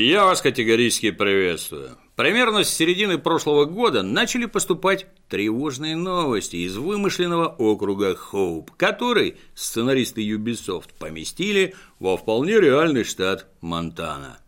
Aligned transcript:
Я 0.00 0.24
вас 0.24 0.40
категорически 0.40 1.10
приветствую. 1.10 1.98
Примерно 2.16 2.64
с 2.64 2.70
середины 2.70 3.18
прошлого 3.18 3.66
года 3.66 4.02
начали 4.02 4.46
поступать 4.46 5.06
тревожные 5.28 5.94
новости 5.94 6.56
из 6.56 6.78
вымышленного 6.78 7.48
округа 7.48 8.16
Хоуп, 8.16 8.70
который 8.78 9.36
сценаристы 9.54 10.26
Ubisoft 10.26 10.88
поместили 10.98 11.74
во 11.98 12.16
вполне 12.16 12.58
реальный 12.58 13.04
штат 13.04 13.48
Монтана. 13.60 14.38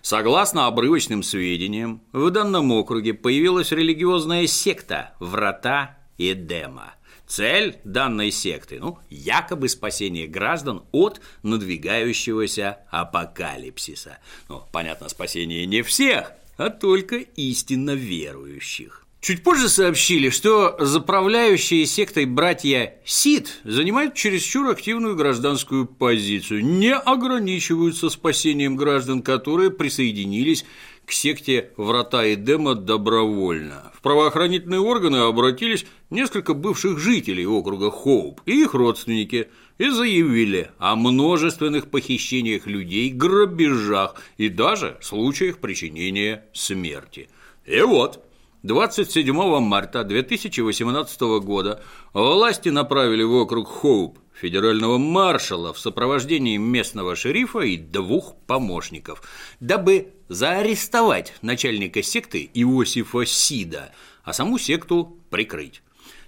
Согласно 0.00 0.66
обрывочным 0.66 1.22
сведениям, 1.22 2.00
в 2.12 2.30
данном 2.30 2.72
округе 2.72 3.12
появилась 3.12 3.70
религиозная 3.70 4.46
секта 4.46 5.12
«Врата 5.20 5.98
Эдема», 6.16 6.94
Цель 7.34 7.78
данной 7.82 8.30
секты, 8.30 8.78
ну, 8.78 8.98
якобы 9.08 9.70
спасение 9.70 10.26
граждан 10.26 10.82
от 10.92 11.22
надвигающегося 11.42 12.80
апокалипсиса. 12.90 14.18
Ну, 14.50 14.64
понятно, 14.70 15.08
спасение 15.08 15.64
не 15.64 15.80
всех, 15.80 16.32
а 16.58 16.68
только 16.68 17.16
истинно 17.16 17.92
верующих. 17.92 19.06
Чуть 19.22 19.44
позже 19.44 19.70
сообщили, 19.70 20.28
что 20.28 20.76
заправляющие 20.78 21.86
сектой 21.86 22.26
братья 22.26 22.96
Сид 23.06 23.60
занимают 23.64 24.14
чересчур 24.14 24.68
активную 24.68 25.16
гражданскую 25.16 25.86
позицию, 25.86 26.62
не 26.66 26.92
ограничиваются 26.92 28.10
спасением 28.10 28.76
граждан, 28.76 29.22
которые 29.22 29.70
присоединились 29.70 30.66
к 31.06 31.12
секте 31.12 31.70
«Врата 31.76 32.32
Эдема» 32.32 32.74
добровольно. 32.74 33.92
В 33.94 34.00
правоохранительные 34.02 34.80
органы 34.80 35.18
обратились 35.18 35.84
несколько 36.10 36.54
бывших 36.54 36.98
жителей 36.98 37.46
округа 37.46 37.90
Хоуп 37.90 38.40
и 38.46 38.62
их 38.62 38.74
родственники 38.74 39.48
и 39.78 39.88
заявили 39.90 40.70
о 40.78 40.96
множественных 40.96 41.90
похищениях 41.90 42.66
людей, 42.66 43.10
грабежах 43.10 44.14
и 44.36 44.48
даже 44.48 44.96
случаях 45.00 45.58
причинения 45.58 46.44
смерти. 46.52 47.28
И 47.66 47.80
вот, 47.80 48.24
27 48.62 49.34
марта 49.60 50.04
2018 50.04 51.20
года 51.42 51.82
власти 52.12 52.68
направили 52.68 53.24
в 53.24 53.32
округ 53.34 53.68
Хоуп 53.68 54.18
федерального 54.34 54.98
маршала 54.98 55.72
в 55.72 55.78
сопровождении 55.78 56.56
местного 56.56 57.16
шерифа 57.16 57.60
и 57.60 57.76
двух 57.76 58.36
помощников, 58.46 59.22
дабы 59.60 60.14
заарестовать 60.28 61.34
начальника 61.42 62.02
секты 62.02 62.50
Иосифа 62.54 63.24
Сида, 63.26 63.92
а 64.24 64.32
саму 64.32 64.58
секту 64.58 65.18
прикрыть. 65.30 65.82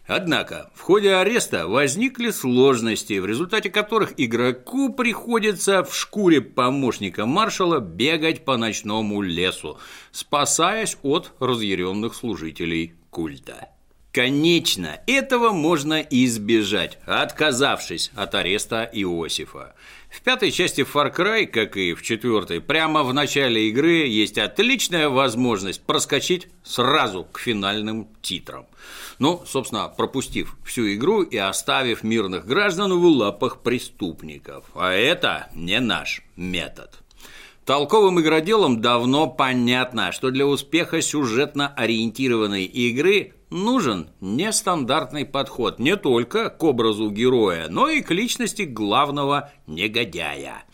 Однако 0.07 0.71
в 0.75 0.83
ходе 0.83 1.15
ареста 1.15 1.67
возникли 1.67 2.31
сложности, 2.31 3.19
в 3.19 3.27
результате 3.27 3.71
которых 3.71 4.13
игроку 4.19 4.93
приходится 4.93 5.83
в 5.83 5.97
шкуре 5.97 6.43
помощника 6.43 7.25
маршала 7.25 7.81
бегать 7.81 8.45
по 8.45 8.59
ночному 8.59 9.23
лесу, 9.23 9.79
спасаясь 10.13 10.99
от 11.03 11.33
разъяренных 11.41 12.15
служителей 12.15 12.95
культа. 13.11 13.74
Конечно, 14.15 15.01
этого 15.09 15.51
можно 15.51 16.01
избежать, 16.01 17.01
отказавшись 17.05 18.13
от 18.15 18.37
ареста 18.37 18.89
Иосифа. 18.93 19.75
В 20.09 20.23
пятой 20.23 20.53
части 20.53 20.83
Far 20.83 21.13
Cry, 21.13 21.47
как 21.47 21.77
и 21.77 21.95
в 21.95 22.03
четвертой, 22.03 22.61
прямо 22.61 23.03
в 23.03 23.13
начале 23.13 23.69
игры 23.71 24.07
есть 24.07 24.39
отличная 24.39 25.09
возможность 25.09 25.83
проскочить 25.83 26.47
сразу 26.63 27.25
к 27.25 27.41
финальным 27.41 28.07
титрам. 28.23 28.67
Ну, 29.19 29.43
собственно, 29.47 29.89
пропустив 29.89 30.57
всю 30.65 30.95
игру 30.95 31.23
и 31.23 31.37
оставив 31.37 32.05
мирных 32.05 32.47
граждан 32.47 32.97
в 32.97 33.05
лапах 33.05 33.63
преступников. 33.63 34.67
А 34.77 34.93
это 34.93 35.49
не 35.57 35.81
наш 35.81 36.23
метод. 36.37 37.01
Толковым 37.65 38.21
игроделам 38.21 38.81
давно 38.81 39.27
понятно, 39.27 40.13
что 40.13 40.31
для 40.31 40.47
успеха 40.47 41.01
сюжетно 41.01 41.73
ориентированной 41.75 42.65
игры 42.65 43.33
нужен 43.55 44.11
нестандартный 44.21 45.25
подход 45.25 45.79
не 45.79 45.97
только 45.97 46.51
к 46.51 46.63
образу 46.63 47.09
героя, 47.09 47.69
но 47.71 47.89
и 47.89 48.03
к 48.03 48.11
личности 48.11 48.63
главного 48.63 49.53
негодяя. 49.67 50.65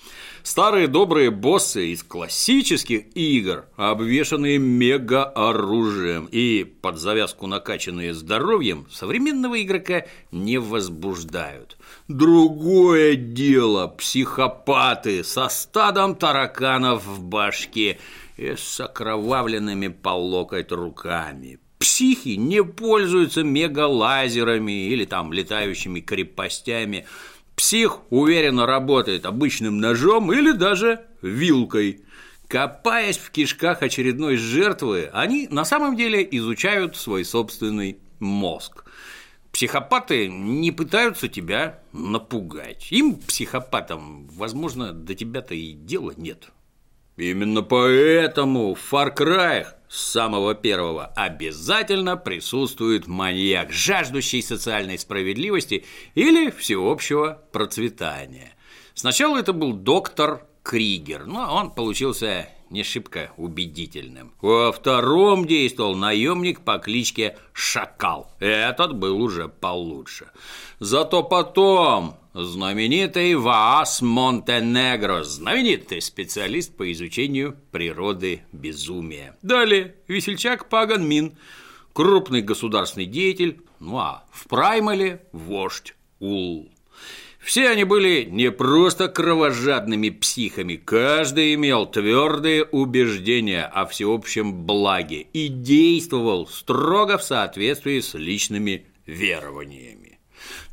Старые 0.42 0.88
добрые 0.88 1.30
боссы 1.30 1.88
из 1.88 2.02
классических 2.02 3.14
игр, 3.14 3.66
обвешанные 3.76 4.58
мега-оружием 4.58 6.28
и 6.32 6.64
под 6.64 6.98
завязку 6.98 7.46
накачанные 7.46 8.14
здоровьем, 8.14 8.86
современного 8.90 9.60
игрока 9.62 10.06
не 10.32 10.56
возбуждают. 10.56 11.76
Другое 12.08 13.16
дело– 13.16 13.86
психопаты 13.98 15.22
со 15.22 15.48
стадом 15.50 16.14
тараканов 16.14 17.04
в 17.04 17.22
башке 17.22 17.98
и 18.38 18.54
с 18.56 18.80
окровавленными 18.80 19.88
по 19.88 20.10
локоть 20.10 20.72
руками, 20.72 21.58
Психи 21.80 22.36
не 22.36 22.62
пользуются 22.62 23.42
мегалазерами 23.42 24.88
или 24.88 25.06
там 25.06 25.32
летающими 25.32 26.00
крепостями. 26.00 27.06
Псих 27.56 28.00
уверенно 28.10 28.66
работает 28.66 29.24
обычным 29.24 29.80
ножом 29.80 30.30
или 30.30 30.52
даже 30.52 31.00
вилкой. 31.22 32.02
Копаясь 32.48 33.16
в 33.16 33.30
кишках 33.30 33.82
очередной 33.82 34.36
жертвы, 34.36 35.08
они 35.14 35.48
на 35.50 35.64
самом 35.64 35.96
деле 35.96 36.26
изучают 36.30 36.96
свой 36.96 37.24
собственный 37.24 37.96
мозг. 38.18 38.84
Психопаты 39.50 40.28
не 40.28 40.72
пытаются 40.72 41.28
тебя 41.28 41.80
напугать. 41.92 42.92
Им, 42.92 43.16
психопатам, 43.16 44.26
возможно, 44.28 44.92
до 44.92 45.14
тебя-то 45.14 45.54
и 45.54 45.72
дела 45.72 46.12
нет. 46.14 46.50
Именно 47.20 47.60
поэтому 47.60 48.74
в 48.74 48.92
Far 48.92 49.14
Cry 49.14 49.66
с 49.90 50.12
самого 50.12 50.54
первого 50.54 51.04
обязательно 51.14 52.16
присутствует 52.16 53.06
маньяк, 53.08 53.70
жаждущий 53.70 54.42
социальной 54.42 54.98
справедливости 54.98 55.84
или 56.14 56.48
всеобщего 56.48 57.42
процветания. 57.52 58.54
Сначала 58.94 59.36
это 59.36 59.52
был 59.52 59.74
доктор 59.74 60.46
Кригер, 60.62 61.26
но 61.26 61.54
он 61.54 61.72
получился 61.72 62.48
не 62.70 62.84
шибко 62.84 63.32
убедительным. 63.36 64.32
Во 64.40 64.72
втором 64.72 65.46
действовал 65.46 65.96
наемник 65.96 66.62
по 66.62 66.78
кличке 66.78 67.36
Шакал. 67.52 68.30
Этот 68.38 68.94
был 68.94 69.20
уже 69.20 69.48
получше. 69.48 70.30
Зато 70.78 71.22
потом 71.22 72.16
знаменитый 72.34 73.34
Ваас 73.34 74.02
Монтенегро, 74.02 75.24
знаменитый 75.24 76.00
специалист 76.00 76.74
по 76.76 76.90
изучению 76.92 77.56
природы 77.72 78.42
безумия. 78.52 79.36
Далее 79.42 79.94
весельчак 80.08 80.68
Паган 80.68 81.06
Мин, 81.06 81.36
крупный 81.92 82.42
государственный 82.42 83.06
деятель, 83.06 83.60
ну 83.80 83.98
а 83.98 84.24
в 84.32 84.46
Праймале 84.48 85.22
вождь 85.32 85.94
Ул. 86.20 86.70
Все 87.40 87.70
они 87.70 87.84
были 87.84 88.28
не 88.30 88.50
просто 88.50 89.08
кровожадными 89.08 90.10
психами, 90.10 90.76
каждый 90.76 91.54
имел 91.54 91.86
твердые 91.86 92.64
убеждения 92.64 93.64
о 93.64 93.86
всеобщем 93.86 94.66
благе 94.66 95.22
и 95.32 95.48
действовал 95.48 96.46
строго 96.46 97.16
в 97.16 97.24
соответствии 97.24 98.00
с 98.00 98.12
личными 98.14 98.86
верованиями. 99.06 99.99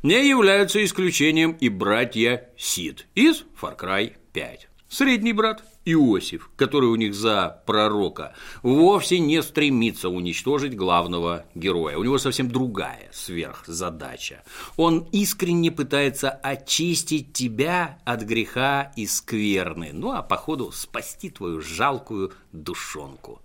Не 0.02 0.28
являются 0.28 0.84
исключением 0.84 1.52
и 1.52 1.68
братья 1.68 2.48
Сид 2.56 3.06
из 3.14 3.44
Far 3.60 3.78
Cry 3.78 4.14
5. 4.32 4.68
Средний 4.88 5.34
брат 5.34 5.62
Иосиф, 5.84 6.50
который 6.56 6.88
у 6.88 6.96
них 6.96 7.14
за 7.14 7.62
пророка, 7.66 8.34
вовсе 8.62 9.18
не 9.18 9.42
стремится 9.42 10.08
уничтожить 10.08 10.74
главного 10.74 11.44
героя. 11.54 11.98
У 11.98 12.04
него 12.04 12.16
совсем 12.18 12.50
другая 12.50 13.10
сверхзадача. 13.12 14.42
Он 14.76 15.06
искренне 15.12 15.70
пытается 15.70 16.30
очистить 16.30 17.34
тебя 17.34 17.98
от 18.06 18.22
греха 18.22 18.92
и 18.96 19.06
скверны, 19.06 19.90
ну 19.92 20.12
а 20.12 20.22
походу 20.22 20.72
спасти 20.72 21.28
твою 21.28 21.60
жалкую 21.60 22.32
душонку. 22.52 23.42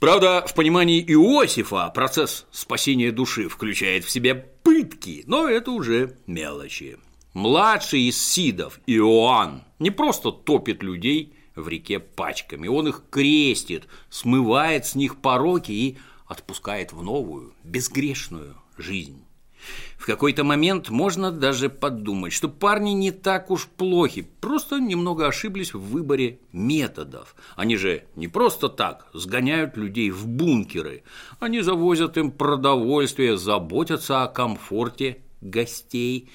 Правда, 0.00 0.44
в 0.46 0.54
понимании 0.54 1.00
Иосифа 1.00 1.88
процесс 1.94 2.44
спасения 2.50 3.12
души 3.12 3.48
включает 3.48 4.04
в 4.04 4.10
себя 4.10 4.44
пытки, 4.62 5.24
но 5.26 5.48
это 5.48 5.70
уже 5.70 6.16
мелочи. 6.26 6.98
Младший 7.34 8.02
из 8.02 8.22
Сидов, 8.22 8.80
Иоанн, 8.86 9.64
не 9.78 9.90
просто 9.90 10.30
топит 10.30 10.82
людей 10.82 11.34
в 11.54 11.68
реке 11.68 11.98
пачками, 11.98 12.68
он 12.68 12.88
их 12.88 13.04
крестит, 13.10 13.86
смывает 14.10 14.86
с 14.86 14.94
них 14.94 15.20
пороки 15.20 15.72
и 15.72 15.98
отпускает 16.26 16.92
в 16.92 17.02
новую, 17.02 17.54
безгрешную 17.64 18.56
жизнь. 18.76 19.24
В 19.96 20.06
какой-то 20.06 20.42
момент 20.44 20.90
можно 20.90 21.30
даже 21.30 21.68
подумать, 21.68 22.32
что 22.32 22.48
парни 22.48 22.90
не 22.90 23.12
так 23.12 23.50
уж 23.50 23.66
плохи, 23.66 24.28
просто 24.40 24.80
немного 24.80 25.26
ошиблись 25.26 25.74
в 25.74 25.80
выборе 25.80 26.40
методов. 26.52 27.36
Они 27.54 27.76
же 27.76 28.04
не 28.16 28.28
просто 28.28 28.68
так 28.68 29.06
сгоняют 29.12 29.76
людей 29.76 30.10
в 30.10 30.26
бункеры, 30.26 31.04
они 31.38 31.60
завозят 31.60 32.16
им 32.16 32.32
продовольствие, 32.32 33.36
заботятся 33.36 34.22
о 34.22 34.28
комфорте 34.28 35.18
гостей. 35.40 36.30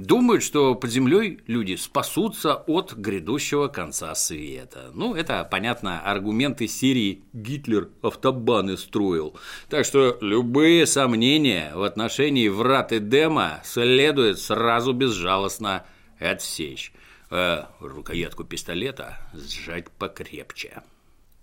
Думают, 0.00 0.42
что 0.42 0.74
под 0.76 0.90
землей 0.90 1.40
люди 1.46 1.76
спасутся 1.76 2.54
от 2.54 2.94
грядущего 2.94 3.68
конца 3.68 4.14
света. 4.14 4.90
Ну, 4.94 5.14
это, 5.14 5.46
понятно, 5.50 6.00
аргументы 6.00 6.68
серии 6.68 7.24
«Гитлер 7.34 7.90
автобаны 8.00 8.78
строил». 8.78 9.36
Так 9.68 9.84
что 9.84 10.16
любые 10.22 10.86
сомнения 10.86 11.72
в 11.74 11.82
отношении 11.82 12.48
врат 12.48 12.94
Эдема 12.94 13.60
следует 13.62 14.38
сразу 14.38 14.94
безжалостно 14.94 15.84
отсечь. 16.18 16.94
А 17.28 17.70
рукоятку 17.78 18.44
пистолета 18.44 19.18
сжать 19.34 19.90
покрепче. 19.90 20.82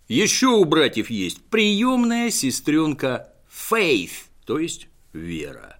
Еще 0.08 0.48
у 0.48 0.66
братьев 0.66 1.12
есть 1.12 1.44
приемная 1.44 2.32
сестренка 2.32 3.32
Фейth, 3.52 4.30
то 4.48 4.58
есть 4.58 4.88
Вера. 5.14 5.77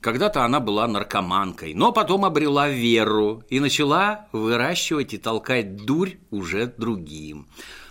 Когда-то 0.00 0.44
она 0.44 0.60
была 0.60 0.86
наркоманкой, 0.86 1.74
но 1.74 1.90
потом 1.90 2.24
обрела 2.24 2.68
веру 2.68 3.42
и 3.48 3.58
начала 3.58 4.28
выращивать 4.30 5.14
и 5.14 5.18
толкать 5.18 5.84
дурь 5.84 6.18
уже 6.30 6.66
другим. 6.66 7.48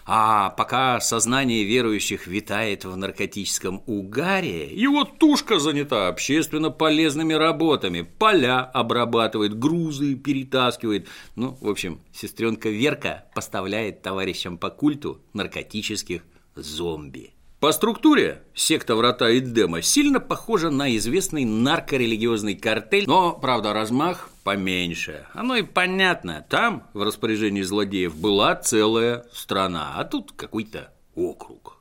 А 0.10 0.52
пока 0.52 1.02
сознание 1.02 1.66
верующих 1.66 2.28
витает 2.28 2.86
в 2.86 2.96
наркотическом 2.96 3.84
угаре, 3.88 4.74
его 4.74 5.04
тушка 5.04 5.60
занята 5.60 6.08
общественно 6.08 6.70
полезными 6.70 7.34
работами, 7.34 8.04
поля 8.04 8.62
обрабатывает, 8.62 9.60
грузы 9.60 10.16
перетаскивает. 10.16 11.10
Ну, 11.36 11.58
в 11.60 11.70
общем, 11.70 12.00
сестренка 12.14 12.70
Верка 12.70 13.26
поставляет 13.36 14.02
товарищам 14.02 14.58
по 14.58 14.70
культу 14.70 15.20
наркотических 15.34 16.22
зомби. 16.56 17.34
По 17.60 17.72
структуре 17.72 18.44
секта 18.54 18.96
Врата 18.96 19.36
Эдема 19.36 19.82
сильно 19.82 20.20
похожа 20.20 20.70
на 20.70 20.96
известный 20.98 21.44
наркорелигиозный 21.44 22.54
картель, 22.54 23.06
но, 23.08 23.34
правда, 23.34 23.74
размах 23.74 24.30
поменьше. 24.44 25.26
Оно 25.34 25.56
и 25.56 25.64
понятно, 25.64 26.46
там 26.48 26.88
в 26.94 27.02
распоряжении 27.02 27.64
злодеев 27.64 28.16
была 28.16 28.56
целая 28.56 29.26
страна, 29.34 29.94
а 29.96 30.04
тут 30.04 30.34
какой-то 30.34 30.94
округ. 31.16 31.80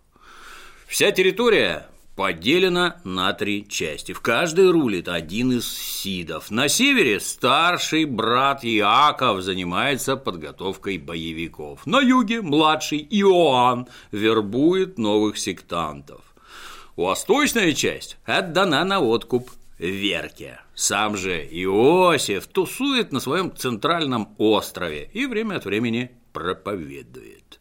Вся 0.87 1.11
территория 1.12 1.87
поделена 2.16 2.96
на 3.04 3.32
три 3.34 3.68
части. 3.68 4.12
В 4.12 4.20
каждой 4.20 4.70
рулит 4.70 5.06
один 5.06 5.52
из 5.52 5.68
сидов. 5.68 6.50
На 6.50 6.68
севере 6.68 7.20
старший 7.20 8.06
брат 8.06 8.64
Иаков 8.64 9.42
занимается 9.42 10.16
подготовкой 10.16 10.98
боевиков. 10.98 11.86
На 11.86 12.00
юге 12.00 12.40
младший 12.40 13.06
Иоанн 13.10 13.86
вербует 14.10 14.98
новых 14.98 15.38
сектантов. 15.38 16.22
Восточная 16.96 17.72
часть 17.74 18.16
отдана 18.24 18.82
на 18.84 19.00
откуп 19.00 19.50
Верке. 19.78 20.60
Сам 20.74 21.18
же 21.18 21.38
Иосиф 21.38 22.46
тусует 22.46 23.12
на 23.12 23.20
своем 23.20 23.54
центральном 23.54 24.34
острове 24.38 25.10
и 25.12 25.26
время 25.26 25.56
от 25.56 25.66
времени 25.66 26.12
проповедует. 26.32 27.60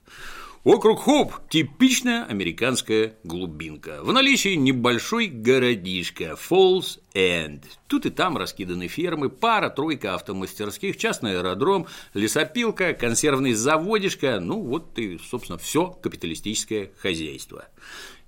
Округ 0.65 1.03
Хоп– 1.03 1.31
типичная 1.51 2.25
американская 2.25 3.13
глубинка. 3.23 3.99
В 4.01 4.11
наличии 4.11 4.55
небольшой 4.55 5.27
городишко– 5.27 6.35
Фоллс 6.37 6.97
Энд. 7.13 7.65
Тут 7.85 8.07
и 8.07 8.09
там 8.09 8.35
раскиданы 8.35 8.87
фермы, 8.87 9.29
пара-тройка 9.29 10.15
автомастерских, 10.15 10.97
частный 10.97 11.37
аэродром, 11.37 11.85
лесопилка, 12.15 12.93
консервный 12.93 13.53
заводишко. 13.53 14.39
Ну, 14.39 14.59
вот 14.59 14.97
и, 14.97 15.19
собственно, 15.29 15.59
все 15.59 15.91
капиталистическое 16.01 16.89
хозяйство. 16.97 17.65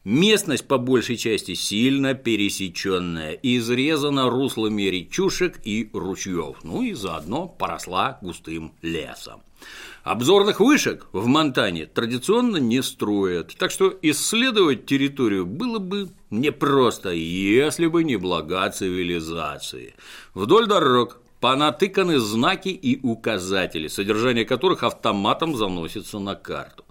Местность 0.07 0.65
по 0.65 0.77
большей 0.77 1.18
части 1.18 1.54
сильно 1.54 2.13
пересеченная, 2.13 3.33
изрезана 3.44 4.30
руслами 4.30 4.83
речушек 4.83 5.59
и 5.65 5.89
ручьев, 5.92 6.59
ну 6.63 6.81
и 6.81 6.94
заодно 6.94 7.50
поросла 7.50 8.18
густым 8.21 8.71
лесом. 8.81 9.42
Обзорных 10.06 10.62
вышек 10.62 11.07
в 11.12 11.25
Монтане 11.25 11.88
традиционно 11.88 12.56
не 12.56 12.81
строят, 12.81 13.54
так 13.57 13.69
что 13.69 13.94
исследовать 14.01 14.86
территорию 14.86 15.45
было 15.45 15.77
бы 15.80 16.07
непросто, 16.30 17.12
если 17.12 17.88
бы 17.88 18.06
не 18.06 18.15
блага 18.15 18.69
цивилизации. 18.69 19.94
Вдоль 20.33 20.68
дорог 20.68 21.19
понатыканы 21.42 22.19
знаки 22.19 22.69
и 22.69 22.98
указатели, 23.06 23.89
содержание 23.89 24.45
которых 24.45 24.83
автоматом 24.83 25.57
заносится 25.57 26.18
на 26.19 26.36
карту. 26.36 26.86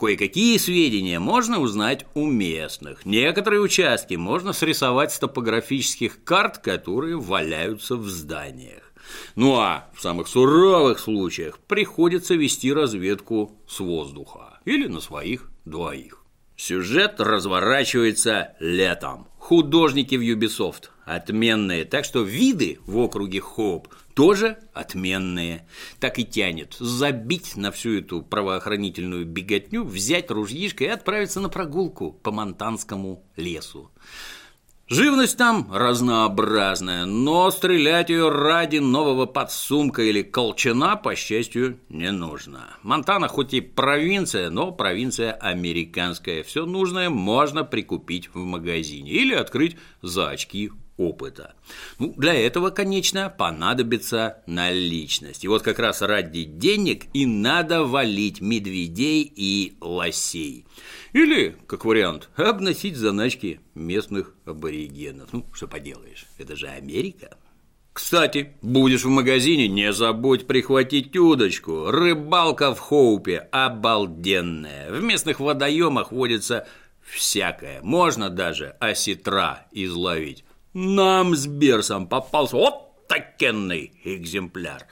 Кое-какие 0.00 0.56
сведения 0.56 1.18
можно 1.18 1.60
узнать 1.60 2.06
у 2.14 2.24
местных. 2.24 3.04
Некоторые 3.04 3.60
участки 3.60 4.14
можно 4.14 4.54
срисовать 4.54 5.12
с 5.12 5.18
топографических 5.18 6.24
карт, 6.24 6.56
которые 6.56 7.18
валяются 7.18 7.96
в 7.96 8.08
зданиях. 8.08 8.94
Ну 9.34 9.58
а 9.58 9.90
в 9.94 10.00
самых 10.00 10.28
суровых 10.28 11.00
случаях 11.00 11.58
приходится 11.58 12.34
вести 12.34 12.72
разведку 12.72 13.58
с 13.68 13.78
воздуха 13.80 14.60
или 14.64 14.86
на 14.86 15.02
своих 15.02 15.50
двоих. 15.66 16.24
Сюжет 16.56 17.20
разворачивается 17.20 18.54
летом. 18.58 19.28
Художники 19.38 20.14
в 20.14 20.22
Ubisoft 20.22 20.88
отменные, 21.04 21.84
так 21.84 22.06
что 22.06 22.22
виды 22.22 22.78
в 22.86 22.96
округе 22.96 23.40
Хоп 23.40 23.88
тоже 24.20 24.58
отменные. 24.74 25.66
Так 25.98 26.18
и 26.18 26.26
тянет 26.26 26.76
забить 26.78 27.56
на 27.56 27.70
всю 27.70 28.00
эту 28.00 28.20
правоохранительную 28.20 29.24
беготню, 29.24 29.82
взять 29.82 30.30
ружьишко 30.30 30.84
и 30.84 30.88
отправиться 30.88 31.40
на 31.40 31.48
прогулку 31.48 32.12
по 32.12 32.30
монтанскому 32.30 33.24
лесу. 33.36 33.90
Живность 34.88 35.38
там 35.38 35.72
разнообразная, 35.72 37.06
но 37.06 37.50
стрелять 37.50 38.10
ее 38.10 38.28
ради 38.28 38.76
нового 38.76 39.24
подсумка 39.24 40.02
или 40.02 40.20
колчана, 40.20 40.96
по 40.96 41.14
счастью, 41.14 41.78
не 41.88 42.10
нужно. 42.10 42.76
Монтана 42.82 43.26
хоть 43.26 43.54
и 43.54 43.62
провинция, 43.62 44.50
но 44.50 44.70
провинция 44.70 45.32
американская. 45.32 46.42
Все 46.42 46.66
нужное 46.66 47.08
можно 47.08 47.64
прикупить 47.64 48.28
в 48.34 48.38
магазине 48.44 49.12
или 49.12 49.32
открыть 49.32 49.78
за 50.02 50.28
очки 50.28 50.72
опыта. 51.00 51.54
Ну, 51.98 52.12
для 52.16 52.34
этого, 52.34 52.70
конечно, 52.70 53.30
понадобится 53.30 54.42
наличность. 54.46 55.44
И 55.44 55.48
вот 55.48 55.62
как 55.62 55.78
раз 55.78 56.02
ради 56.02 56.44
денег 56.44 57.06
и 57.14 57.24
надо 57.24 57.84
валить 57.84 58.40
медведей 58.40 59.22
и 59.34 59.76
лосей. 59.80 60.66
Или, 61.12 61.56
как 61.66 61.84
вариант, 61.84 62.28
обносить 62.36 62.96
заначки 62.96 63.60
местных 63.74 64.34
аборигенов. 64.44 65.32
Ну, 65.32 65.46
что 65.52 65.66
поделаешь, 65.66 66.26
это 66.38 66.54
же 66.54 66.68
Америка. 66.68 67.36
Кстати, 67.92 68.52
будешь 68.62 69.04
в 69.04 69.08
магазине, 69.08 69.66
не 69.68 69.92
забудь 69.92 70.46
прихватить 70.46 71.16
удочку. 71.16 71.90
Рыбалка 71.90 72.74
в 72.74 72.78
Хоупе 72.78 73.48
обалденная. 73.50 74.92
В 74.92 75.02
местных 75.02 75.40
водоемах 75.40 76.12
водится 76.12 76.68
всякое. 77.00 77.80
Можно 77.82 78.30
даже 78.30 78.76
осетра 78.78 79.66
изловить. 79.72 80.44
Нам 80.72 81.34
с 81.34 81.46
Берсом 81.46 82.06
попался 82.06 82.56
вот 82.56 83.08
такенный 83.08 83.92
экземпляр. 84.04 84.86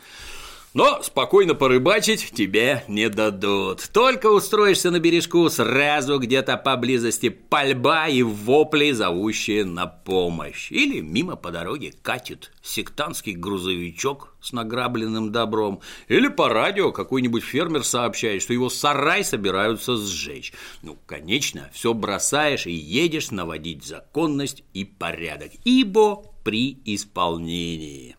Но 0.79 1.03
спокойно 1.03 1.57
порыбачить 1.57 2.31
тебе 2.31 2.85
не 2.87 3.09
дадут. 3.09 3.91
Только 3.93 4.29
устроишься 4.29 4.93
на 4.93 5.01
бережку, 5.01 5.51
сразу 5.51 6.21
где-то 6.21 6.57
поблизости 6.57 7.31
пальба 7.31 8.07
и 8.07 8.23
вопли, 8.23 8.93
зовущие 8.93 9.65
на 9.65 9.89
помощь. 9.89 10.71
Или 10.71 11.01
мимо 11.01 11.35
по 11.35 11.51
дороге 11.51 11.95
катит 12.01 12.53
сектантский 12.63 13.33
грузовичок 13.33 14.37
с 14.41 14.53
награбленным 14.53 15.33
добром. 15.33 15.81
Или 16.07 16.29
по 16.29 16.49
радио 16.49 16.93
какой-нибудь 16.93 17.43
фермер 17.43 17.83
сообщает, 17.83 18.41
что 18.41 18.53
его 18.53 18.69
сарай 18.71 19.25
собираются 19.25 19.97
сжечь. 19.97 20.53
Ну, 20.83 20.97
конечно, 21.07 21.69
все 21.73 21.93
бросаешь 21.93 22.69
и 22.69 22.73
едешь 22.73 23.33
наводить 23.33 23.85
законность 23.85 24.63
и 24.75 24.85
порядок, 24.85 25.51
ибо 25.65 26.23
при 26.49 26.79
исполнении. 26.87 28.17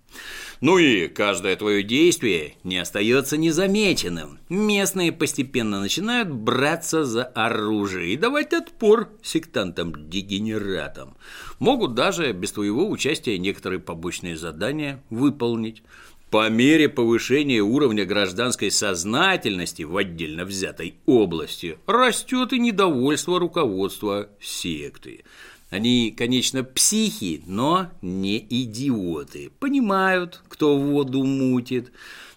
Ну 0.62 0.78
и 0.78 1.08
каждое 1.08 1.56
твое 1.56 1.82
действие 1.82 2.54
не 2.64 2.78
остается 2.78 3.38
незамеченным. 3.38 4.38
Местные 4.50 5.12
постепенно 5.12 5.80
начинают 5.80 6.30
браться 6.30 7.06
за 7.06 7.24
оружие 7.24 8.14
и 8.14 8.18
давать 8.18 8.54
отпор 8.54 9.10
сектантам-дегенератам. 9.24 11.18
Могут 11.58 11.96
даже 11.96 12.32
без 12.34 12.52
твоего 12.52 12.88
участия 12.88 13.40
некоторые 13.40 13.80
побочные 13.80 14.38
задания 14.38 15.04
выполнить. 15.10 15.82
По 16.30 16.48
мере 16.50 16.88
повышения 16.88 17.62
уровня 17.62 18.06
гражданской 18.06 18.70
сознательности 18.70 19.82
в 19.82 19.98
отдельно 19.98 20.46
взятой 20.46 20.94
области 21.08 21.80
растет 21.88 22.54
и 22.54 22.60
недовольство 22.60 23.40
руководства 23.40 24.30
секты. 24.40 25.24
Они, 25.70 26.12
конечно, 26.12 26.64
психи, 26.64 27.44
но 27.46 27.92
не 28.02 28.40
идиоты. 28.40 29.52
Понимают, 29.60 30.42
кто 30.48 30.78
воду 30.78 31.24
мутит. 31.24 31.92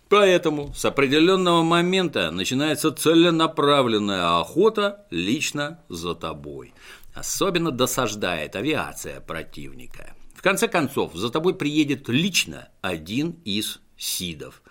Поэтому 0.08 0.74
с 0.74 0.84
определенного 0.84 1.62
момента 1.62 2.30
начинается 2.30 2.92
целенаправленная 2.92 4.38
охота 4.38 5.06
лично 5.10 5.80
за 5.88 6.14
тобой. 6.14 6.74
Особенно 7.14 7.70
досаждает 7.70 8.54
авиация 8.54 9.20
противника. 9.20 10.14
В 10.34 10.42
конце 10.42 10.68
концов, 10.68 11.14
за 11.14 11.30
тобой 11.30 11.54
приедет 11.54 12.08
лично 12.08 12.68
один 12.82 13.36
из 13.44 13.80
Сидов. 13.96 14.62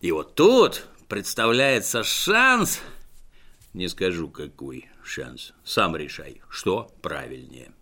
И 0.00 0.12
вот 0.12 0.34
тут 0.34 0.86
представляется 1.08 2.04
шанс, 2.04 2.80
не 3.72 3.88
скажу 3.88 4.28
какой 4.28 4.88
шанс, 5.02 5.54
сам 5.64 5.96
решай, 5.96 6.42
что 6.50 6.94
правильнее. 7.00 7.72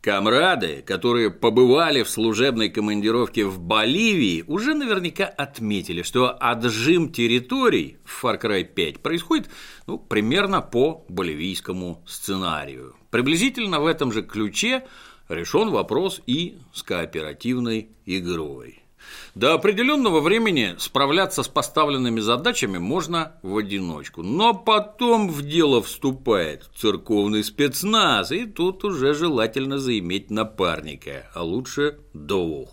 Камрады, 0.00 0.82
которые 0.86 1.30
побывали 1.30 2.02
в 2.02 2.08
служебной 2.08 2.70
командировке 2.70 3.44
в 3.44 3.60
Боливии, 3.60 4.42
уже 4.46 4.72
наверняка 4.72 5.26
отметили, 5.26 6.00
что 6.00 6.30
отжим 6.30 7.12
территорий 7.12 7.98
в 8.04 8.24
Far 8.24 8.40
Cry 8.40 8.64
5 8.64 9.00
происходит 9.00 9.50
ну, 9.86 9.98
примерно 9.98 10.62
по 10.62 11.04
боливийскому 11.10 12.02
сценарию. 12.06 12.96
Приблизительно 13.10 13.78
в 13.80 13.86
этом 13.86 14.10
же 14.10 14.22
ключе 14.22 14.86
решен 15.28 15.68
вопрос 15.68 16.22
и 16.26 16.56
с 16.72 16.82
кооперативной 16.82 17.90
игрой. 18.06 18.79
До 19.34 19.54
определенного 19.54 20.20
времени 20.20 20.74
справляться 20.78 21.42
с 21.42 21.48
поставленными 21.48 22.20
задачами 22.20 22.78
можно 22.78 23.32
в 23.42 23.56
одиночку, 23.56 24.22
но 24.22 24.54
потом 24.54 25.28
в 25.28 25.42
дело 25.42 25.82
вступает 25.82 26.68
церковный 26.76 27.44
спецназ, 27.44 28.32
и 28.32 28.46
тут 28.46 28.84
уже 28.84 29.14
желательно 29.14 29.78
заиметь 29.78 30.30
напарника, 30.30 31.30
а 31.34 31.42
лучше 31.42 31.98
двух. 32.12 32.70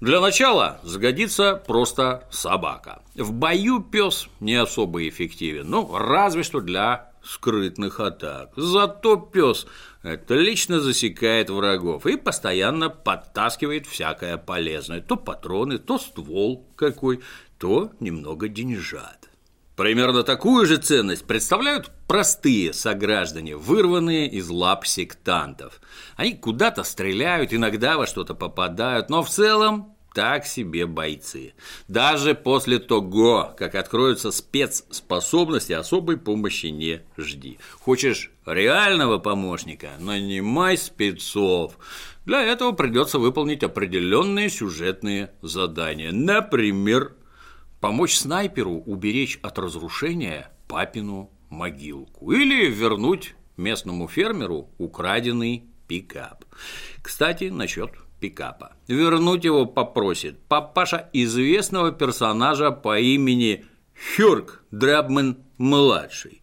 Для 0.00 0.20
начала 0.20 0.80
сгодится 0.82 1.62
просто 1.66 2.28
собака. 2.30 3.02
В 3.14 3.32
бою 3.32 3.80
пес 3.80 4.28
не 4.40 4.54
особо 4.56 5.08
эффективен, 5.08 5.70
ну, 5.70 5.96
разве 5.96 6.42
что 6.42 6.60
для 6.60 7.13
скрытных 7.24 8.00
атак. 8.00 8.52
Зато 8.56 9.16
пес 9.16 9.66
отлично 10.02 10.80
засекает 10.80 11.50
врагов 11.50 12.06
и 12.06 12.16
постоянно 12.16 12.90
подтаскивает 12.90 13.86
всякое 13.86 14.36
полезное. 14.36 15.00
То 15.00 15.16
патроны, 15.16 15.78
то 15.78 15.98
ствол 15.98 16.66
какой, 16.76 17.20
то 17.58 17.90
немного 18.00 18.48
деньжат. 18.48 19.30
Примерно 19.76 20.22
такую 20.22 20.66
же 20.66 20.76
ценность 20.76 21.26
представляют 21.26 21.90
простые 22.06 22.72
сограждане, 22.72 23.56
вырванные 23.56 24.30
из 24.30 24.48
лап 24.48 24.86
сектантов. 24.86 25.80
Они 26.16 26.34
куда-то 26.34 26.84
стреляют, 26.84 27.52
иногда 27.52 27.98
во 27.98 28.06
что-то 28.06 28.34
попадают, 28.34 29.10
но 29.10 29.24
в 29.24 29.30
целом 29.30 29.93
так 30.14 30.46
себе 30.46 30.86
бойцы. 30.86 31.52
Даже 31.88 32.34
после 32.34 32.78
того, 32.78 33.52
как 33.58 33.74
откроются 33.74 34.30
спецспособности, 34.30 35.72
особой 35.72 36.16
помощи 36.16 36.66
не 36.66 37.02
жди. 37.18 37.58
Хочешь 37.80 38.30
реального 38.46 39.18
помощника, 39.18 39.90
нанимай 39.98 40.78
спецов. 40.78 41.76
Для 42.24 42.40
этого 42.42 42.72
придется 42.72 43.18
выполнить 43.18 43.64
определенные 43.64 44.48
сюжетные 44.48 45.32
задания. 45.42 46.12
Например, 46.12 47.12
помочь 47.80 48.14
снайперу 48.14 48.82
уберечь 48.86 49.38
от 49.42 49.58
разрушения 49.58 50.50
папину 50.68 51.30
могилку 51.50 52.30
или 52.30 52.70
вернуть 52.70 53.34
местному 53.56 54.08
фермеру 54.08 54.70
украденный 54.78 55.64
пикап. 55.86 56.44
Кстати, 57.02 57.44
насчет 57.44 57.90
пикапа. 58.20 58.72
Вернуть 58.88 59.44
его 59.44 59.66
попросит 59.66 60.40
папаша 60.46 61.08
известного 61.12 61.92
персонажа 61.92 62.70
по 62.70 62.98
имени 62.98 63.64
Хюрк 64.16 64.62
Драбмен-младший. 64.70 66.42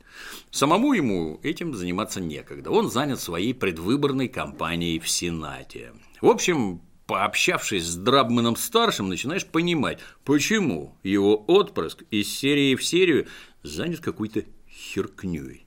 Самому 0.52 0.94
ему 0.94 1.40
этим 1.44 1.74
заниматься 1.74 2.20
некогда. 2.20 2.72
Он 2.72 2.92
занят 2.92 3.20
своей 3.20 3.54
предвыборной 3.54 4.28
кампанией 4.28 5.00
в 5.00 5.08
Сенате. 5.08 5.94
В 6.20 6.28
общем, 6.28 6.82
пообщавшись 7.08 7.86
с 7.86 7.96
Драбменом-старшим, 7.96 9.10
начинаешь 9.10 9.46
понимать, 9.46 10.00
почему 10.24 10.98
его 11.04 11.44
отпрыск 11.48 12.04
из 12.12 12.34
серии 12.34 12.76
в 12.76 12.84
серию 12.84 13.28
занят 13.64 14.02
какой-то 14.02 14.44
херкнёй. 14.70 15.66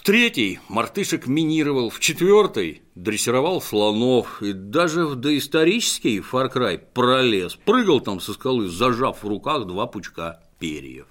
В 0.00 0.02
третий 0.02 0.60
мартышек 0.70 1.26
минировал, 1.26 1.90
в 1.90 2.00
четвертый 2.00 2.80
дрессировал 2.94 3.60
слонов, 3.60 4.42
и 4.42 4.54
даже 4.54 5.04
в 5.04 5.14
доисторический 5.14 6.20
Cry 6.20 6.78
пролез, 6.78 7.56
прыгал 7.56 8.00
там 8.00 8.18
со 8.18 8.32
скалы, 8.32 8.70
зажав 8.70 9.22
в 9.22 9.28
руках 9.28 9.66
два 9.66 9.86
пучка 9.86 10.40
перьев. 10.58 11.04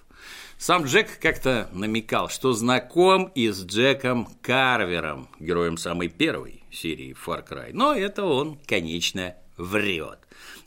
Сам 0.58 0.86
Джек 0.86 1.20
как-то 1.20 1.70
намекал, 1.72 2.30
что 2.30 2.54
знаком 2.54 3.26
и 3.36 3.50
с 3.50 3.64
Джеком 3.64 4.28
Карвером, 4.42 5.30
героем 5.40 5.78
самой 5.78 6.08
первой 6.08 6.64
серии 6.72 7.16
Far 7.16 7.48
Cry, 7.48 7.70
но 7.74 7.94
это 7.94 8.26
он, 8.26 8.58
конечно, 8.66 9.36
врет. 9.56 10.18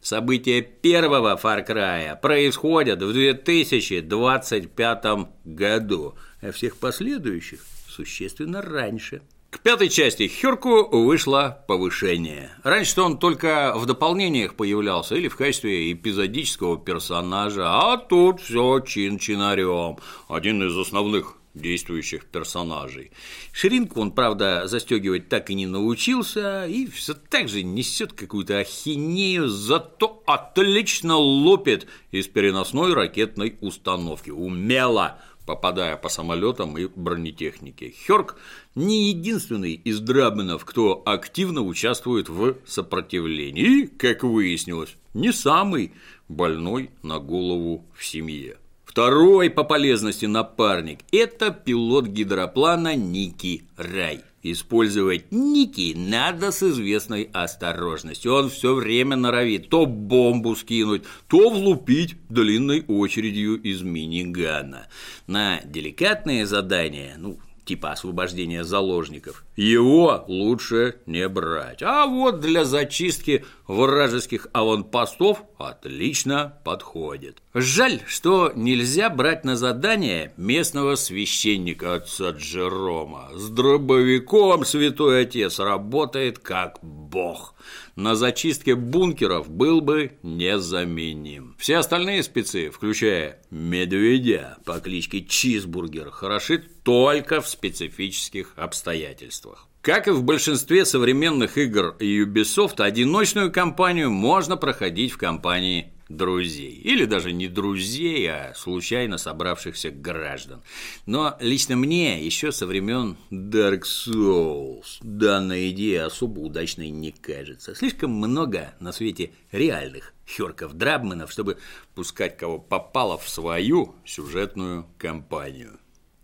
События 0.00 0.62
первого 0.62 1.36
Far 1.42 1.66
Cry 1.66 2.16
происходят 2.20 3.02
в 3.02 3.12
2025 3.12 5.04
году, 5.44 6.14
а 6.40 6.52
всех 6.52 6.76
последующих 6.76 7.58
существенно 7.92 8.62
раньше. 8.62 9.22
К 9.50 9.60
пятой 9.60 9.90
части 9.90 10.28
Хёрку 10.28 10.88
вышло 11.04 11.62
повышение. 11.68 12.50
Раньше 12.64 13.02
он 13.02 13.18
только 13.18 13.74
в 13.76 13.84
дополнениях 13.84 14.54
появлялся 14.54 15.14
или 15.14 15.28
в 15.28 15.36
качестве 15.36 15.92
эпизодического 15.92 16.78
персонажа, 16.78 17.64
а 17.66 17.98
тут 17.98 18.40
все 18.40 18.80
чин-чинарем. 18.80 19.98
Один 20.28 20.66
из 20.66 20.76
основных 20.76 21.36
действующих 21.54 22.24
персонажей. 22.26 23.10
Ширинку 23.52 24.00
он, 24.00 24.12
правда, 24.12 24.66
застегивать 24.66 25.28
так 25.28 25.50
и 25.50 25.54
не 25.54 25.66
научился, 25.66 26.66
и 26.66 26.86
все 26.86 27.14
так 27.14 27.48
же 27.48 27.62
несет 27.62 28.14
какую-то 28.14 28.58
ахинею, 28.58 29.48
зато 29.48 30.22
отлично 30.26 31.16
лупит 31.16 31.86
из 32.10 32.26
переносной 32.26 32.94
ракетной 32.94 33.58
установки. 33.60 34.30
Умело! 34.30 35.20
Попадая 35.46 35.96
по 35.96 36.08
самолетам 36.08 36.78
и 36.78 36.86
бронетехнике. 36.86 37.92
Хёрк 38.06 38.36
не 38.74 39.10
единственный 39.10 39.72
из 39.72 40.00
драбменов, 40.00 40.64
кто 40.64 41.02
активно 41.04 41.62
участвует 41.62 42.28
в 42.28 42.56
сопротивлении, 42.66 43.82
и, 43.82 43.86
как 43.86 44.22
выяснилось, 44.22 44.96
не 45.14 45.32
самый 45.32 45.92
больной 46.28 46.90
на 47.02 47.18
голову 47.18 47.84
в 47.94 48.04
семье. 48.04 48.58
Второй 48.84 49.48
по 49.48 49.64
полезности 49.64 50.26
напарник– 50.26 51.00
это 51.12 51.50
пилот 51.50 52.06
гидроплана 52.06 52.94
Ники 52.94 53.64
Рай. 53.76 54.22
Использовать 54.42 55.30
Ники 55.30 55.94
надо 55.96 56.50
с 56.50 56.62
известной 56.64 57.30
осторожностью. 57.32 58.34
Он 58.34 58.50
все 58.50 58.74
время 58.74 59.14
норовит 59.14 59.68
то 59.68 59.86
бомбу 59.86 60.56
скинуть, 60.56 61.04
то 61.28 61.50
влупить 61.50 62.16
длинной 62.28 62.84
очередью 62.88 63.60
из 63.62 63.82
минигана. 63.82 64.88
На 65.28 65.60
деликатные 65.64 66.46
задания, 66.46 67.14
ну, 67.18 67.38
типа 67.64 67.92
освобождения 67.92 68.64
заложников, 68.64 69.44
его 69.56 70.24
лучше 70.26 70.96
не 71.06 71.28
брать. 71.28 71.82
А 71.82 72.06
вот 72.06 72.40
для 72.40 72.64
зачистки 72.64 73.44
вражеских 73.66 74.48
аванпостов 74.52 75.42
отлично 75.58 76.58
подходит. 76.64 77.42
Жаль, 77.54 78.00
что 78.06 78.52
нельзя 78.54 79.10
брать 79.10 79.44
на 79.44 79.56
задание 79.56 80.32
местного 80.36 80.96
священника 80.96 81.94
отца 81.94 82.30
Джерома. 82.30 83.30
С 83.34 83.48
дробовиком 83.48 84.64
святой 84.64 85.22
отец 85.22 85.58
работает 85.58 86.38
как 86.38 86.78
бог 86.82 87.54
на 87.96 88.14
зачистке 88.14 88.74
бункеров 88.74 89.50
был 89.50 89.80
бы 89.80 90.12
незаменим. 90.22 91.56
Все 91.58 91.76
остальные 91.76 92.22
спецы, 92.22 92.70
включая 92.70 93.40
медведя 93.50 94.58
по 94.64 94.80
кличке 94.80 95.24
Чизбургер, 95.24 96.10
хороши 96.10 96.58
только 96.58 97.40
в 97.40 97.48
специфических 97.48 98.52
обстоятельствах. 98.56 99.68
Как 99.82 100.06
и 100.06 100.12
в 100.12 100.22
большинстве 100.22 100.84
современных 100.84 101.58
игр 101.58 101.96
Ubisoft, 101.98 102.80
одиночную 102.80 103.50
кампанию 103.50 104.10
можно 104.10 104.56
проходить 104.56 105.10
в 105.10 105.18
компании 105.18 105.92
друзей. 106.16 106.72
Или 106.72 107.04
даже 107.04 107.32
не 107.32 107.48
друзей, 107.48 108.30
а 108.30 108.52
случайно 108.54 109.18
собравшихся 109.18 109.90
граждан. 109.90 110.62
Но 111.06 111.36
лично 111.40 111.76
мне 111.76 112.24
еще 112.24 112.52
со 112.52 112.66
времен 112.66 113.16
Dark 113.30 113.82
Souls 113.82 114.98
данная 115.00 115.70
идея 115.70 116.06
особо 116.06 116.40
удачной 116.40 116.90
не 116.90 117.12
кажется. 117.12 117.74
Слишком 117.74 118.12
много 118.12 118.74
на 118.80 118.92
свете 118.92 119.32
реальных 119.50 120.14
херков-драбменов, 120.26 121.30
чтобы 121.30 121.58
пускать 121.94 122.36
кого 122.36 122.58
попало 122.58 123.18
в 123.18 123.28
свою 123.28 123.94
сюжетную 124.04 124.86
кампанию. 124.98 125.78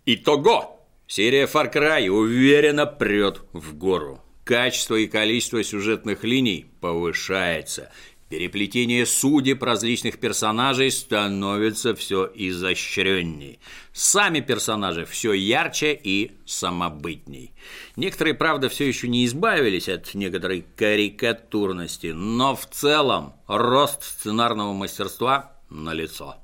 Итого! 0.06 0.74
Серия 1.06 1.46
Far 1.46 1.72
Cry 1.72 2.08
уверенно 2.08 2.84
прет 2.84 3.40
в 3.54 3.74
гору. 3.74 4.22
Качество 4.44 4.94
и 4.94 5.06
количество 5.06 5.62
сюжетных 5.62 6.24
линий 6.24 6.66
повышается– 6.80 7.90
Переплетение 8.28 9.06
судеб 9.06 9.62
различных 9.62 10.18
персонажей 10.18 10.90
становится 10.90 11.94
все 11.94 12.30
изощренней. 12.34 13.58
Сами 13.92 14.40
персонажи 14.40 15.06
все 15.06 15.32
ярче 15.32 15.94
и 15.94 16.32
самобытней. 16.44 17.52
Некоторые, 17.96 18.34
правда, 18.34 18.68
все 18.68 18.86
еще 18.86 19.08
не 19.08 19.24
избавились 19.24 19.88
от 19.88 20.12
некоторой 20.14 20.66
карикатурности, 20.76 22.08
но 22.08 22.54
в 22.54 22.66
целом 22.66 23.32
рост 23.46 24.02
сценарного 24.02 24.74
мастерства 24.74 25.56
налицо. 25.70 26.36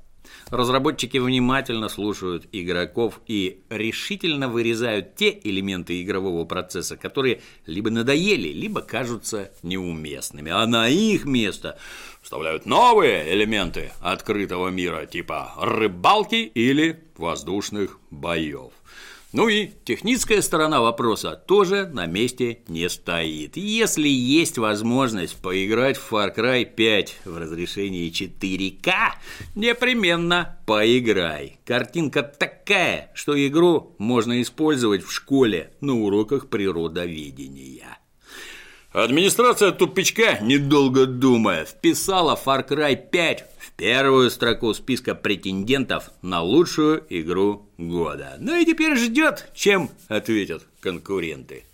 Разработчики 0.51 1.17
внимательно 1.17 1.89
слушают 1.89 2.47
игроков 2.51 3.19
и 3.25 3.61
решительно 3.69 4.47
вырезают 4.47 5.15
те 5.15 5.39
элементы 5.43 6.01
игрового 6.03 6.45
процесса, 6.45 6.97
которые 6.97 7.41
либо 7.65 7.89
надоели, 7.89 8.49
либо 8.49 8.81
кажутся 8.81 9.51
неуместными, 9.63 10.51
а 10.51 10.67
на 10.67 10.87
их 10.87 11.25
место 11.25 11.79
вставляют 12.21 12.67
новые 12.67 13.33
элементы 13.33 13.91
открытого 14.01 14.69
мира, 14.69 15.07
типа 15.07 15.53
рыбалки 15.57 16.35
или 16.35 17.03
воздушных 17.17 17.99
боев. 18.11 18.71
Ну 19.33 19.49
и 19.49 19.71
техническая 19.83 20.41
сторона 20.41 20.81
вопроса 20.81 21.41
тоже 21.47 21.87
на 21.87 22.05
месте 22.05 22.59
не 22.67 22.87
стоит. 22.89 23.57
Если 23.57 24.07
есть 24.07 24.57
возможность 24.57 25.35
поиграть 25.35 25.97
в 25.97 26.13
Far 26.13 26.33
Cry 26.35 26.65
5 26.65 27.17
в 27.25 27.37
разрешении 27.37 28.09
4К, 28.09 29.15
непременно 29.55 30.57
поиграй. 30.65 31.59
Картинка 31.65 32.23
такая, 32.23 33.11
что 33.13 33.35
игру 33.47 33.95
можно 33.97 34.41
использовать 34.41 35.03
в 35.03 35.11
школе 35.11 35.71
на 35.81 35.93
уроках 35.95 36.47
природоведения. 36.47 37.97
Администрация 38.95 39.73
тупичка, 39.73 40.39
недолго 40.41 41.05
думая, 41.05 41.65
вписала 41.65 42.39
Far 42.41 42.65
Cry 42.65 42.95
5 42.95 43.45
в 43.54 43.54
первую 43.77 44.29
строку 44.29 44.73
списка 44.73 45.15
претендентов 45.15 46.11
на 46.21 46.41
лучшую 46.41 47.05
игру 47.09 47.69
года. 47.77 48.37
Ну 48.39 48.55
и 48.55 48.65
теперь 48.65 48.95
ждет, 48.97 49.51
чем 49.53 49.89
ответят 50.07 50.65
конкуренты. 50.79 51.65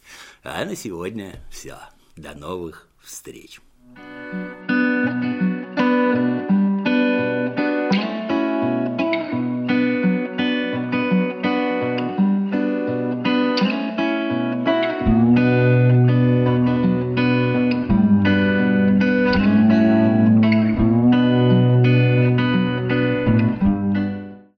А 0.43 0.65
на 0.65 0.75
сегодня 0.75 1.43
все. 1.51 1.77
До 2.15 2.33
новых 2.33 2.87
встреч. 3.03 3.59